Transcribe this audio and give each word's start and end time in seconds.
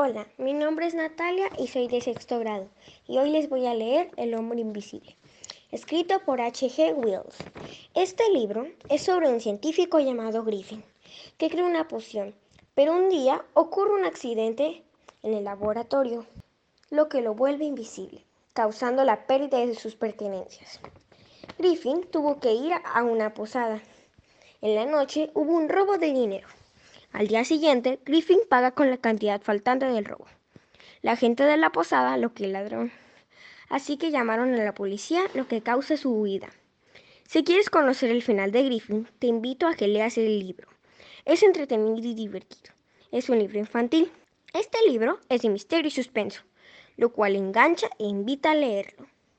Hola, 0.00 0.28
mi 0.38 0.52
nombre 0.52 0.86
es 0.86 0.94
Natalia 0.94 1.50
y 1.58 1.66
soy 1.66 1.88
de 1.88 2.00
sexto 2.00 2.38
grado 2.38 2.68
y 3.08 3.18
hoy 3.18 3.30
les 3.30 3.48
voy 3.48 3.66
a 3.66 3.74
leer 3.74 4.12
El 4.16 4.32
hombre 4.36 4.60
invisible, 4.60 5.16
escrito 5.72 6.20
por 6.20 6.40
H.G. 6.40 6.94
Wells. 6.94 7.36
Este 7.94 8.22
libro 8.32 8.68
es 8.90 9.02
sobre 9.02 9.28
un 9.28 9.40
científico 9.40 9.98
llamado 9.98 10.44
Griffin 10.44 10.84
que 11.36 11.50
crea 11.50 11.64
una 11.64 11.88
poción, 11.88 12.36
pero 12.76 12.92
un 12.92 13.08
día 13.08 13.44
ocurre 13.54 13.94
un 13.94 14.04
accidente 14.04 14.84
en 15.24 15.34
el 15.34 15.42
laboratorio, 15.42 16.26
lo 16.90 17.08
que 17.08 17.20
lo 17.20 17.34
vuelve 17.34 17.64
invisible, 17.64 18.22
causando 18.52 19.02
la 19.02 19.26
pérdida 19.26 19.58
de 19.66 19.74
sus 19.74 19.96
pertenencias. 19.96 20.78
Griffin 21.58 22.04
tuvo 22.08 22.38
que 22.38 22.52
ir 22.52 22.72
a 22.84 23.02
una 23.02 23.34
posada. 23.34 23.82
En 24.60 24.76
la 24.76 24.86
noche 24.86 25.32
hubo 25.34 25.54
un 25.54 25.68
robo 25.68 25.98
de 25.98 26.12
dinero 26.12 26.46
al 27.12 27.26
día 27.26 27.44
siguiente, 27.44 27.98
Griffin 28.04 28.38
paga 28.48 28.72
con 28.72 28.90
la 28.90 28.98
cantidad 28.98 29.40
faltante 29.40 29.86
del 29.86 30.04
robo. 30.04 30.26
La 31.02 31.16
gente 31.16 31.44
de 31.44 31.56
la 31.56 31.70
posada 31.70 32.16
lo 32.16 32.34
que 32.34 32.46
ladrón. 32.46 32.92
Así 33.68 33.96
que 33.96 34.10
llamaron 34.10 34.54
a 34.54 34.64
la 34.64 34.74
policía, 34.74 35.22
lo 35.34 35.48
que 35.48 35.62
causa 35.62 35.96
su 35.96 36.12
huida. 36.12 36.50
Si 37.26 37.44
quieres 37.44 37.70
conocer 37.70 38.10
el 38.10 38.22
final 38.22 38.52
de 38.52 38.62
Griffin, 38.62 39.08
te 39.18 39.26
invito 39.26 39.66
a 39.66 39.74
que 39.74 39.88
leas 39.88 40.16
el 40.18 40.38
libro. 40.38 40.68
Es 41.24 41.42
entretenido 41.42 42.06
y 42.06 42.14
divertido. 42.14 42.72
Es 43.10 43.28
un 43.28 43.38
libro 43.38 43.58
infantil. 43.58 44.10
Este 44.54 44.78
libro 44.86 45.18
es 45.28 45.42
de 45.42 45.48
misterio 45.48 45.88
y 45.88 45.90
suspenso, 45.90 46.42
lo 46.96 47.12
cual 47.12 47.36
engancha 47.36 47.88
e 47.98 48.04
invita 48.04 48.52
a 48.52 48.54
leerlo. 48.54 49.06